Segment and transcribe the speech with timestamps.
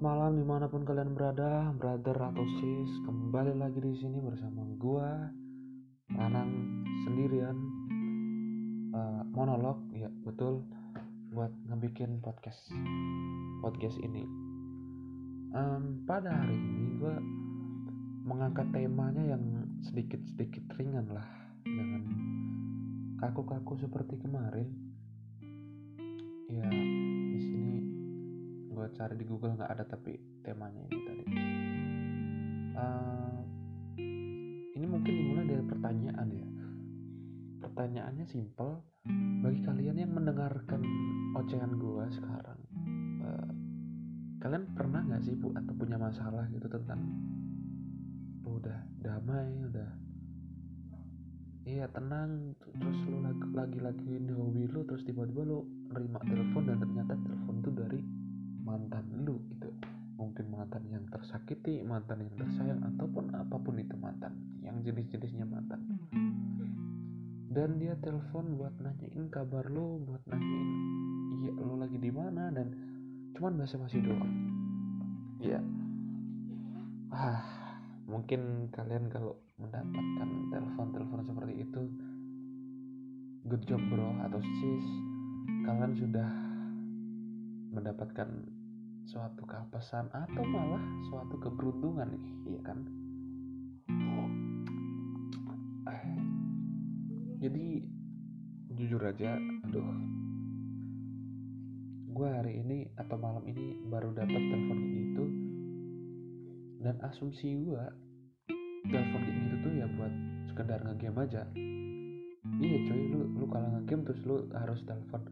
[0.00, 2.90] malam di mana pun kalian berada, brother atau sis.
[3.04, 5.28] Kembali lagi di sini bersama gua,
[6.16, 7.56] Anang sendirian.
[8.96, 10.64] Uh, monolog, ya betul,
[11.36, 12.72] buat ngebikin podcast,
[13.60, 14.24] podcast ini.
[15.52, 17.20] Um, pada hari ini gua
[18.24, 21.28] mengangkat temanya yang sedikit-sedikit ringan lah,
[21.68, 22.02] jangan
[23.20, 24.68] kaku-kaku seperti kemarin.
[26.48, 26.66] Ya,
[28.80, 31.24] gue cari di Google nggak ada tapi temanya ini tadi.
[32.80, 33.40] Uh,
[34.72, 36.48] ini mungkin dimulai dari pertanyaan ya.
[37.60, 38.80] Pertanyaannya simple
[39.44, 40.80] bagi kalian yang mendengarkan
[41.36, 42.60] ocehan gue sekarang
[43.24, 43.50] uh,
[44.40, 47.00] kalian pernah nggak sih bu atau punya masalah gitu tentang
[48.44, 49.90] udah damai udah
[51.64, 56.76] iya tenang terus lu lagi lagi lagi hobi lu terus tiba-tiba lu nerima telepon dan
[56.76, 58.00] ternyata telepon tuh dari
[58.64, 59.70] mantan lu gitu.
[60.20, 65.80] Mungkin mantan yang tersakiti mantan yang tersayang ataupun apa pun itu mantan yang jenis-jenisnya mantan.
[67.50, 70.70] Dan dia telepon buat nanyain kabar lu buat nanyain
[71.40, 72.52] iya lu lagi di mana?
[72.52, 72.68] Dan
[73.34, 74.32] cuman bahasa masih doang.
[75.40, 75.58] Ya
[77.10, 77.42] ah
[78.06, 81.82] mungkin kalian kalau mendapatkan telepon-telepon seperti itu
[83.50, 84.86] good job bro atau sis
[85.66, 86.30] kalian sudah
[87.70, 88.28] mendapatkan
[89.06, 92.78] suatu kehapesan atau malah suatu keberuntungan nih iya kan?
[97.40, 97.80] Jadi
[98.76, 99.88] jujur aja aduh.
[102.12, 105.24] Gue hari ini atau malam ini baru dapat telepon gitu
[106.84, 107.84] dan asumsi gue
[108.92, 110.12] telepon kayak gitu tuh ya buat
[110.52, 111.48] sekedar ngegame aja.
[112.60, 115.24] Iya cuy lu lu kalau ngegame terus lu harus telepon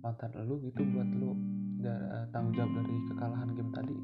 [0.00, 1.36] mantan lu gitu buat lu
[1.82, 3.96] da, tanggung jawab dari kekalahan game tadi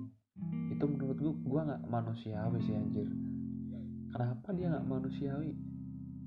[0.79, 3.09] itu menurut gue gue nggak manusiawi sih anjir.
[4.15, 5.53] Kenapa dia nggak manusiawi?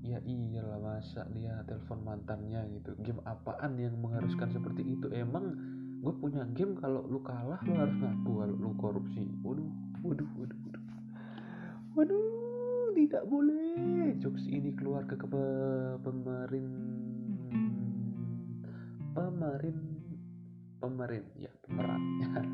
[0.01, 2.97] Ya iyalah masa dia telepon mantannya gitu.
[2.99, 5.07] Game apaan yang mengharuskan seperti itu?
[5.13, 5.55] Emang
[6.01, 9.23] gue punya game kalau lu kalah lu harus ngaku kalau lu korupsi.
[9.45, 9.71] Waduh
[10.03, 10.83] waduh waduh waduh.
[11.95, 14.19] Waduh tidak boleh.
[14.19, 15.27] Jokes ini keluar ke, ke
[16.03, 16.67] pemerin
[19.15, 19.90] pemerin
[20.81, 21.25] pemerin.
[21.37, 22.01] Ya pemeran.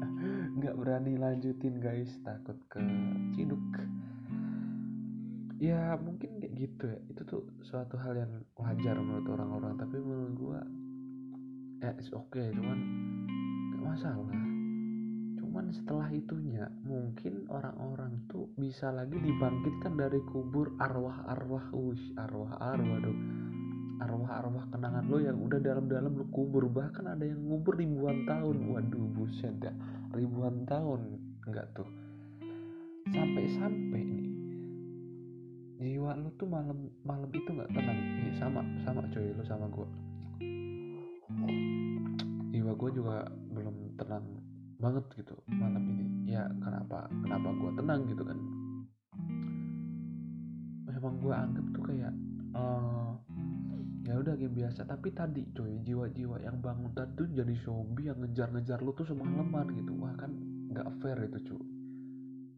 [0.59, 2.11] Nggak berani lanjutin guys.
[2.21, 2.83] Takut ke
[3.33, 3.63] ciduk
[5.57, 6.99] ya mungkin kayak gitu ya.
[7.09, 9.73] Itu tuh suatu hal yang wajar menurut orang-orang.
[9.77, 10.61] Tapi menurut gua
[11.81, 12.53] ya it's okay.
[12.53, 12.79] Cuman
[13.73, 14.39] gak masalah.
[15.41, 21.73] Cuman setelah itunya mungkin orang-orang tuh bisa lagi dibangkitkan dari kubur arwah-arwah.
[21.73, 23.46] Ush arwah-arwah dong
[23.97, 26.69] arwah-arwah kenangan lo yang udah dalam-dalam lo kubur.
[26.69, 28.69] Bahkan ada yang ngubur ribuan tahun.
[28.73, 29.73] Waduh buset dah
[30.13, 31.17] ribuan tahun
[31.49, 31.89] enggak tuh?
[33.09, 34.27] Sampai-sampai nih
[35.77, 37.99] jiwa lo tuh malam malam itu nggak tenang.
[38.25, 39.87] Ya, sama sama coy lo sama gue
[42.53, 44.25] jiwa gue juga belum tenang
[44.77, 46.05] banget gitu malam ini.
[46.33, 48.37] Ya kenapa kenapa gue tenang gitu kan?
[50.85, 52.13] Memang gue anggap tuh kayak
[52.57, 53.13] uh,
[54.07, 54.87] ya udah game biasa.
[54.87, 59.75] Tapi tadi coy jiwa-jiwa yang bangun tadi tuh jadi zombie yang ngejar-ngejar lu tuh semalaman
[59.75, 59.91] gitu.
[59.99, 60.31] Wah kan
[60.71, 61.63] nggak fair itu cuy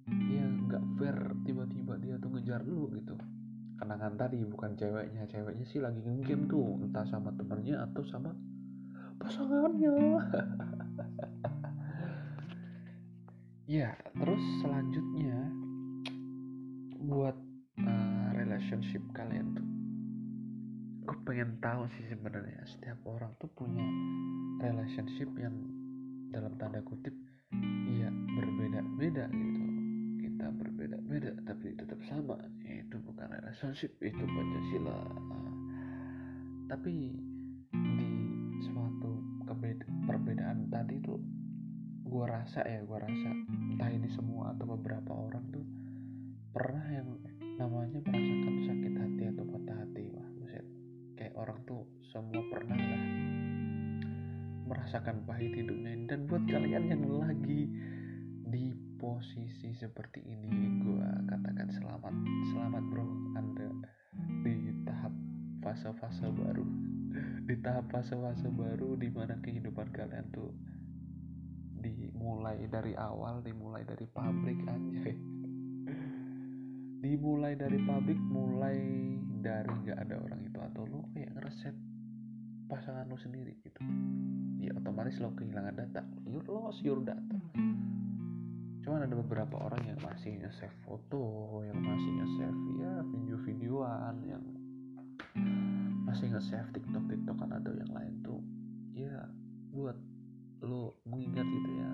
[0.10, 3.18] ya nggak fair tiba-tiba dia tuh ngejar lu gitu.
[3.82, 5.26] Kenangan tadi bukan ceweknya.
[5.26, 8.30] Ceweknya sih lagi game tuh entah sama temennya atau sama
[9.18, 9.94] pasangannya.
[13.70, 15.46] Ya terus selanjutnya
[17.06, 17.38] buat
[17.78, 19.69] uh, relationship kalian tuh
[21.10, 23.82] gue pengen tahu sih sebenarnya setiap orang tuh punya
[24.62, 25.58] relationship yang
[26.30, 27.18] dalam tanda kutip
[27.90, 29.64] iya berbeda-beda gitu.
[30.22, 32.38] Kita berbeda-beda tapi tetap sama.
[32.62, 35.02] Itu bukan relationship itu pancasila.
[36.70, 36.94] Tapi
[37.74, 38.10] di
[38.70, 39.10] suatu
[40.06, 41.18] perbedaan tadi tuh
[42.06, 45.66] gue rasa ya gue rasa entah ini semua atau beberapa orang tuh
[46.54, 47.18] pernah yang
[47.58, 49.46] namanya merasakan sakit hati atau
[51.40, 53.04] orang tuh semua pernah lah
[54.68, 56.06] merasakan pahit hidupnya ini.
[56.06, 57.72] Dan buat kalian yang lagi
[58.50, 62.14] di posisi seperti ini gue katakan selamat
[62.52, 63.08] selamat bro.
[63.40, 63.70] Anda
[64.44, 65.16] di tahap
[65.64, 66.68] fase-fase baru.
[67.48, 70.52] Di tahap fase-fase baru di mana kehidupan kalian tuh
[71.80, 75.16] dimulai dari awal dimulai dari pabrik aja
[77.00, 78.80] dimulai dari pabrik mulai
[79.40, 81.02] dari nggak ada orang itu atau lo
[82.70, 83.82] pasangan lo sendiri gitu.
[84.62, 86.06] Ya otomatis lo kehilangan data.
[86.30, 87.38] Your loss your data.
[88.86, 94.44] Cuman ada beberapa orang yang masih nge-save foto yang masih nge-save ya video-videoan yang
[96.06, 98.40] masih nge-save tiktok tiktokan atau yang lain tuh
[98.94, 99.30] ya
[99.74, 99.98] buat
[100.64, 101.92] lo mengingat gitu ya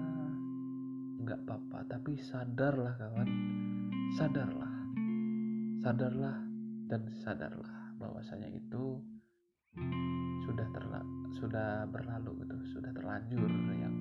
[1.25, 1.79] nggak apa-apa.
[1.89, 3.29] Tapi sadarlah kawan.
[4.13, 4.73] Sadarlah.
[5.81, 6.37] Sadarlah
[6.85, 9.01] dan sadarlah bahwasanya itu
[10.45, 11.01] sudah terla
[11.35, 13.95] sudah berlalu gitu sudah terlanjur yang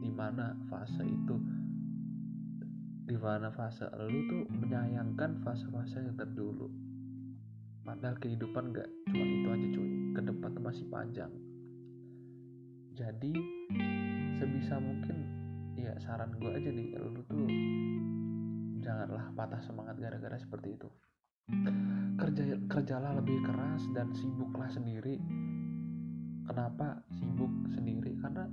[0.00, 1.36] di mana fase itu
[3.02, 6.70] di mana fase lu tuh menyayangkan fase-fase yang terdulu.
[7.82, 11.32] Padahal kehidupan gak cuma itu aja cuy ke depan tuh masih panjang.
[12.94, 13.32] Jadi
[14.38, 15.16] sebisa mungkin
[15.74, 17.46] ya saran gue aja nih lu tuh
[18.82, 20.88] janganlah patah semangat gara-gara seperti itu
[22.16, 25.20] kerja kerjalah lebih keras dan sibuklah sendiri.
[26.48, 28.16] Kenapa sibuk sendiri?
[28.18, 28.48] Karena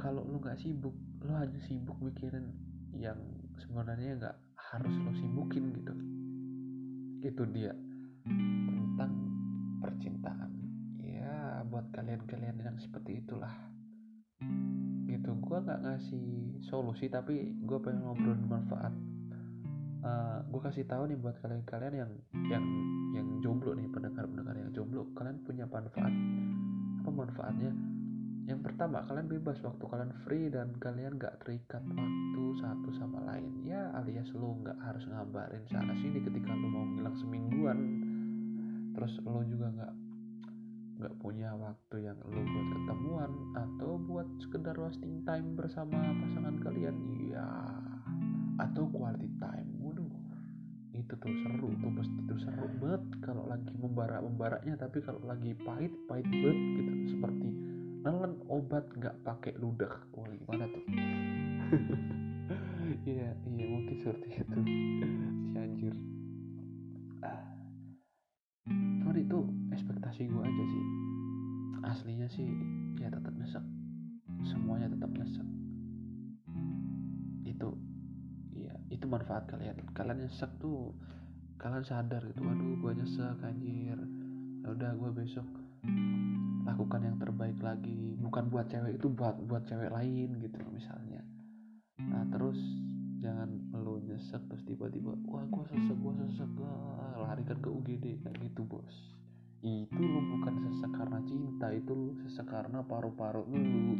[0.00, 2.50] kalau lu nggak sibuk lu hanya sibuk mikirin
[2.96, 3.18] yang
[3.60, 5.94] sebenarnya nggak harus lo sibukin gitu.
[7.22, 7.76] Itu dia.
[8.24, 9.12] Tentang
[9.84, 10.50] percintaan.
[11.04, 13.52] Ya buat kalian-kalian yang seperti itulah.
[15.06, 15.30] Gitu.
[15.44, 18.71] Gue nggak ngasih solusi tapi gue pengen ngobrol manfaat
[20.52, 22.12] gue kasih tahu nih buat kalian-kalian yang
[22.52, 22.64] yang
[23.16, 26.12] yang jomblo nih pendengar-pendengar yang jomblo kalian punya manfaat.
[27.00, 27.72] Apa manfaatnya?
[28.44, 33.64] Yang pertama kalian bebas waktu kalian free dan kalian gak terikat waktu satu sama lain.
[33.64, 37.78] Ya alias lo gak harus ngabarin sana sini ketika lo mau ngilang semingguan.
[38.92, 39.94] Terus lo juga gak
[41.02, 46.81] nggak punya waktu yang lo buat ketemuan atau buat sekedar wasting time bersama pasangan kalian
[51.12, 54.80] itu tuh seru tuh pasti tuh seru banget kalau lagi membara membaraknya.
[54.80, 56.92] Tapi kalau lagi pahit pahit banget gitu.
[57.12, 57.48] Seperti
[58.00, 59.92] nelen obat nggak pakai ludah.
[60.16, 60.84] Wah gimana tuh?
[63.02, 64.60] Iya iya mungkin seperti itu.
[65.48, 65.94] Si anjir.
[67.24, 67.40] Ah.
[68.68, 69.38] cuman itu
[69.72, 70.84] ekspektasi gue aja sih.
[71.88, 72.46] Aslinya sih
[73.00, 73.64] ya tetap nyesek.
[74.44, 75.01] Semuanya tetap
[79.02, 79.74] itu manfaat kalian.
[79.98, 80.94] Kalian nyesek tuh
[81.58, 83.98] kalian sadar gitu waduh gue nyesek anjir.
[84.62, 85.42] Ya udah gue besok
[86.62, 88.14] lakukan yang terbaik lagi.
[88.22, 91.18] Bukan buat cewek itu buat buat cewek lain gitu misalnya.
[91.98, 92.62] Nah terus
[93.18, 98.38] jangan lo nyesek terus tiba-tiba wah gue sesek gue sesek lah larikan ke UGD kayak
[98.38, 99.18] gitu bos.
[99.66, 103.98] Itu lo bukan sesek karena cinta itu lo sesek karena paru-paru lu.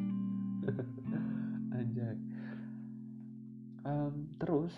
[1.75, 2.15] Aja
[3.87, 4.75] um, terus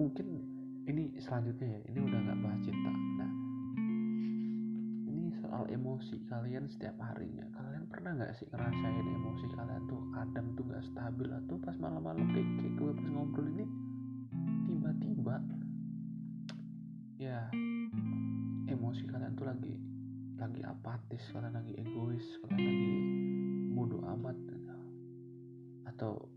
[0.00, 0.26] mungkin
[0.88, 2.92] ini selanjutnya ya ini udah nggak bahas cinta.
[3.20, 3.32] Nah
[5.40, 7.44] soal emosi kalian setiap harinya.
[7.52, 11.28] Kalian pernah nggak sih ngerasain emosi kalian tuh kadang tuh nggak stabil?
[11.28, 13.66] Atau pas malam-malam kayak, kayak gue pas ngobrol ini
[14.64, 15.36] tiba-tiba
[17.20, 17.50] ya
[18.70, 19.74] emosi kalian tuh lagi
[20.40, 22.92] lagi apatis kalian lagi egois kalian lagi
[23.76, 24.38] bodoh amat
[25.92, 26.30] atau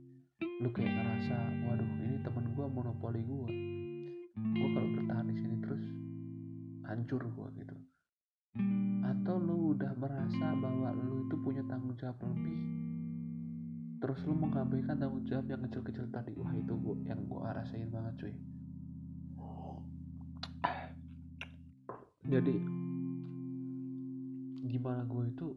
[0.64, 1.36] lu kayak ngerasa
[1.68, 3.52] waduh ini temen gue monopoli gue
[4.32, 5.84] gue kalau bertahan di sini terus
[6.88, 7.76] hancur gue gitu.
[9.04, 12.56] Atau lu udah merasa bahwa lu itu punya tanggung jawab lebih
[14.00, 16.32] terus lu mengabaikan tanggung jawab yang kecil-kecil tadi.
[16.36, 18.36] Wah itu gua yang gua rasain banget cuy.
[22.24, 22.56] Jadi
[24.64, 25.48] di mana gue itu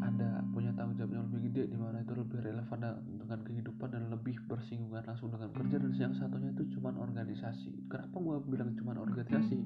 [0.00, 1.09] ada punya tanggung jawab
[1.50, 5.76] lebih gede di mana itu lebih relevan dengan kehidupan dan lebih bersinggungan langsung dengan kerja.
[5.82, 7.90] Dan yang satunya itu cuma organisasi.
[7.90, 9.58] Kenapa gue bilang cuma organisasi?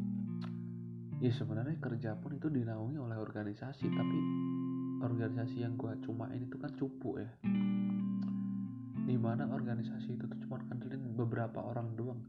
[1.21, 4.19] Ya sebenarnya kerja pun itu dinaungi oleh organisasi tapi
[5.05, 7.29] organisasi yang gua cuma ini tuh kan cupu ya.
[9.05, 12.21] Di mana organisasi itu tuh cuma ngandelin beberapa orang doang.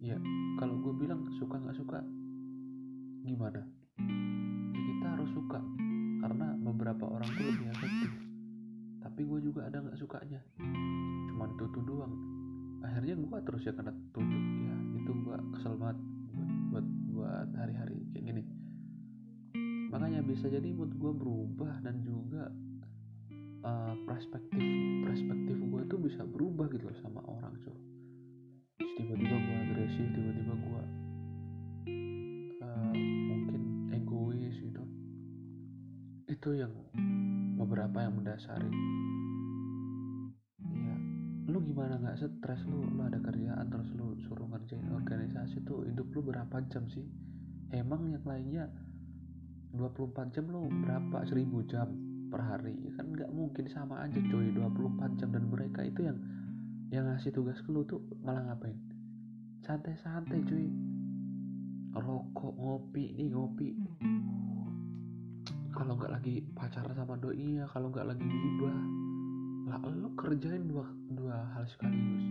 [0.00, 0.16] Ya
[0.56, 2.00] kalau gue bilang suka nggak suka
[3.28, 3.60] gimana?
[4.00, 5.60] Ya, kita harus suka
[6.24, 8.33] karena beberapa orang tuh lebih efektif
[9.04, 10.40] tapi gue juga ada nggak sukanya.
[11.28, 12.14] Cuman itu doang.
[12.80, 15.98] Akhirnya gue terus ya kena tunjuk ya itu gue kesel banget
[16.72, 18.42] buat buat hari-hari kayak gini.
[19.92, 22.48] Makanya bisa jadi mood gue berubah dan juga
[23.64, 24.64] uh, perspektif
[25.04, 27.76] perspektif gue tuh bisa berubah gitu loh sama orang cuy
[28.94, 30.82] tiba-tiba gue agresif tiba-tiba gue
[32.62, 32.94] uh,
[33.30, 34.82] mungkin egois gitu.
[36.30, 36.72] Itu yang
[37.64, 38.68] beberapa yang mendasari
[40.68, 40.96] ya
[41.48, 42.00] lu gimana?
[42.00, 42.84] Nggak stres lu?
[42.88, 47.04] Lu ada kerjaan terus lu suruh ngerjain organisasi tuh hidup lu berapa jam sih?
[47.72, 48.68] Emang yang lainnya
[49.76, 51.24] 24 jam lu berapa?
[51.26, 51.88] 1000 jam
[52.32, 52.74] per hari.
[52.80, 55.28] Ya kan nggak mungkin sama aja coy 24 jam.
[55.30, 56.18] Dan mereka itu yang
[56.88, 58.76] yang ngasih tugas ke lu tuh malah ngapain?
[59.62, 60.68] Santai-santai cuy.
[61.94, 63.14] Rokok ngopi.
[63.14, 63.68] Nih ngopi
[65.74, 68.78] kalau nggak lagi pacaran sama doi ya kalau nggak lagi gibah.
[69.66, 72.24] Lah lu kerjain dua dua hal sekaligus.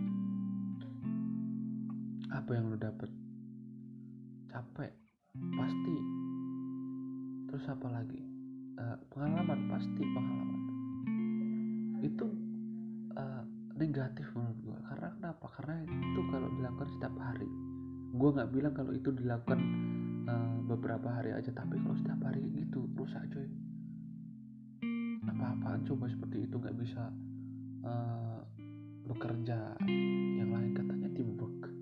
[2.32, 3.12] Apa yang lu dapet?
[4.48, 4.92] Capek
[5.60, 5.96] pasti.
[7.52, 8.20] Terus apa lagi?
[8.74, 10.60] Uh, pengalaman pasti pengalaman.
[12.00, 12.26] Itu
[13.14, 13.44] uh,
[13.76, 15.46] negatif menurut gue karena kenapa?
[15.60, 17.50] Karena itu kalau dilakukan setiap hari.
[18.14, 19.60] Gue nggak bilang kalau itu dilakukan
[20.28, 23.48] uh, beberapa hari aja tapi kalau setiap hari gitu rusak coy
[25.24, 27.08] apa-apaan coba seperti itu nggak bisa
[27.84, 28.40] uh,
[29.04, 29.76] bekerja
[30.40, 31.72] yang lain katanya teamwork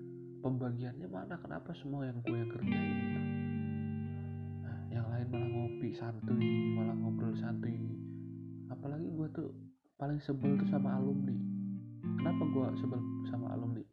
[0.43, 2.99] pembagiannya mana kenapa semua yang gue yang kerjain?
[4.59, 7.79] Nah, yang lain malah ngopi santuy malah ngobrol santuy.
[8.67, 9.49] Apalagi gue tuh
[9.95, 11.31] paling sebel tuh sama alumni.
[12.19, 12.99] Kenapa gue sebel
[13.31, 13.92] sama alumni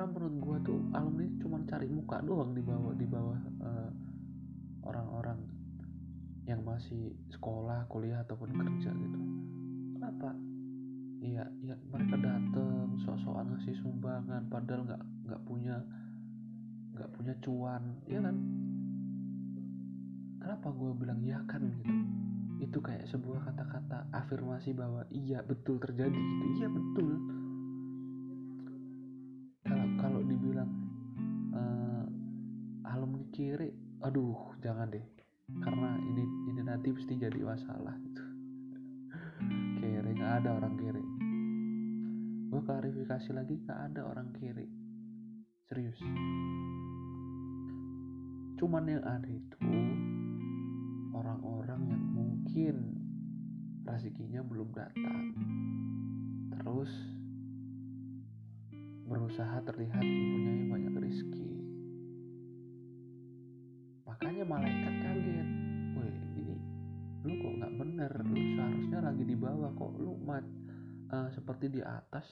[0.00, 3.92] karena menurut gue tuh alumni cuma cari muka doang di bawah di bawah uh,
[4.88, 5.36] orang-orang
[6.48, 9.20] yang masih sekolah kuliah ataupun kerja gitu.
[10.00, 10.32] Kenapa?
[11.20, 15.76] Iya iya mereka dateng sok-sokan ngasih sumbangan padahal nggak nggak punya
[16.96, 18.36] nggak punya cuan ya kan?
[20.40, 21.92] Kenapa gue bilang ya kan gitu?
[22.56, 26.44] Itu kayak sebuah kata-kata afirmasi bahwa iya betul terjadi gitu.
[26.56, 27.20] Iya betul
[30.30, 30.70] dibilang
[31.50, 32.06] uh,
[32.94, 33.74] alumni kiri.
[34.06, 35.02] Aduh jangan deh.
[35.58, 36.22] Karena ini
[36.54, 38.22] ini nanti pasti jadi masalah gitu.
[39.82, 41.04] Kiri nggak ada orang kiri.
[42.50, 44.70] Gue klarifikasi lagi nggak ada orang kiri.
[45.66, 45.98] Serius.
[48.58, 49.58] Cuman yang ada itu
[51.14, 52.76] orang-orang yang mungkin
[53.82, 55.34] rezekinya belum datang.
[56.54, 56.92] Terus
[59.10, 61.50] berusaha terlihat mempunyai banyak rezeki.
[64.06, 65.48] Makanya malaikat kaget.
[65.98, 66.54] Wih ini
[67.26, 68.12] lu kok nggak bener?
[68.22, 69.98] Lu seharusnya lagi di bawah kok.
[69.98, 70.46] Lu mat
[71.10, 72.22] uh, seperti di atas.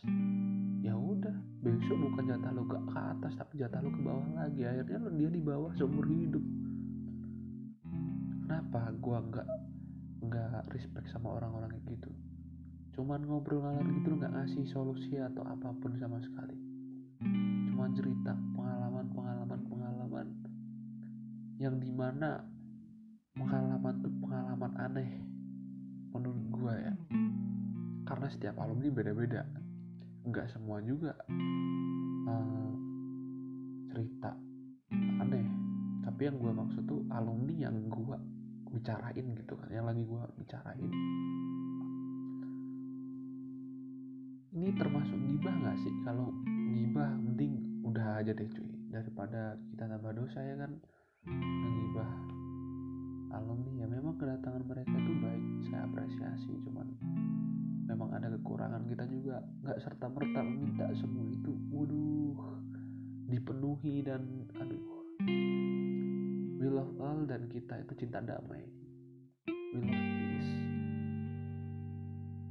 [0.78, 1.34] Ya udah
[1.66, 4.62] besok bukan jatah lu ke, atas tapi jatah lu ke bawah lagi.
[4.62, 6.44] Akhirnya lu dia di bawah seumur hidup.
[8.46, 9.48] Kenapa gua nggak
[10.30, 12.10] nggak respect sama orang-orang kayak gitu?
[12.94, 16.67] Cuman ngobrol ngalor gitu nggak ngasih solusi atau apa pun sama sekali
[17.20, 20.26] cuman cerita pengalaman pengalaman pengalaman.
[21.58, 22.42] Yang di mana
[23.34, 25.10] pengalaman tuh pengalaman aneh
[26.14, 26.94] menurut gua ya.
[28.06, 29.42] Karena setiap alumni beda-beda.
[30.24, 31.12] Nggak semua juga
[32.26, 32.72] uh,
[33.90, 34.32] cerita
[35.22, 35.46] aneh.
[36.08, 38.16] Tapi yang gue maksud tuh alumni yang gue
[38.68, 40.92] bicarain gitu kan yang lagi gue bicarain
[44.54, 45.92] ini termasuk gibah nggak sih?
[46.04, 46.32] Kalau
[46.72, 48.70] gibah mending udah aja deh cuy.
[48.88, 50.72] Daripada kita tambah dosa ya kan?
[51.28, 52.10] Ngegibah
[53.36, 53.70] alumni.
[53.84, 55.44] Ya memang kedatangan mereka itu baik.
[55.68, 56.86] Saya apresiasi cuman
[57.84, 59.44] memang ada kekurangan kita juga.
[59.64, 61.52] Nggak serta merta meminta semua itu.
[61.68, 62.40] Waduh
[63.28, 64.84] dipenuhi dan aduh.
[66.58, 68.64] We love all dan kita itu cinta damai.
[69.76, 70.57] We love peace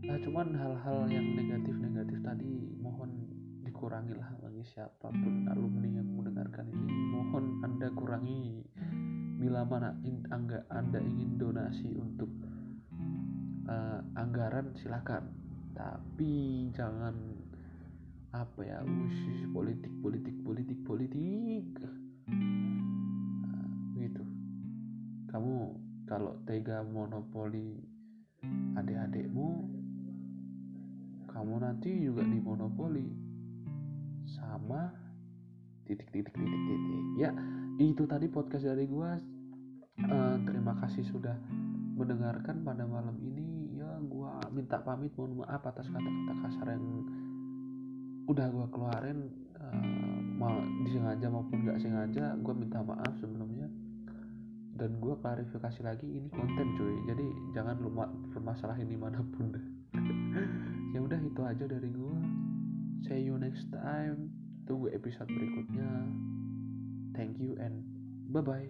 [0.08, 3.28] nah cuman hal-hal yang negatif-negatif tadi mohon
[3.78, 7.14] dikurangilah bagi siapa pun alumni yang mendengarkan ini.
[7.14, 8.66] Mohon anda kurangi.
[9.38, 9.94] Bila mana
[10.34, 12.26] anda, anda ingin donasi untuk
[13.70, 15.30] uh, anggaran silakan.
[15.78, 17.14] Tapi jangan
[18.34, 21.70] apa ya usus politik politik politik politik.
[23.46, 24.26] Nah, begitu.
[25.30, 25.54] Kamu
[26.10, 27.78] kalau tega monopoli
[28.74, 29.77] adik-adikmu
[31.38, 33.06] kamu nanti juga dimonopoli.
[34.26, 34.90] Sama
[35.86, 37.30] titik titik titik titik ya
[37.78, 39.14] itu tadi podcast dari gua.
[40.02, 41.38] Uh, terima kasih sudah
[41.94, 43.70] mendengarkan pada malam ini.
[43.78, 46.86] Ya gue minta pamit mohon maaf atas kata-kata kasar yang
[48.26, 49.30] udah gue keluarin.
[49.58, 53.70] Uh, mau disengaja maupun gak sengaja gue minta maaf sebelumnya.
[54.74, 56.98] Dan gue klarifikasi lagi ini konten cuy.
[57.10, 59.77] Jadi jangan lupa permasalahin di mana pun
[60.96, 62.20] ya udah itu aja dari gue
[63.08, 64.30] see you next time.
[64.68, 65.92] Tunggu episode berikutnya.
[67.16, 67.82] Thank you and
[68.30, 68.68] bye bye